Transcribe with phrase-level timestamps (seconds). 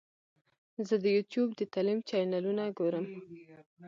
[0.87, 3.05] زه د یوټیوب د تعلیم چینلونه ګورم.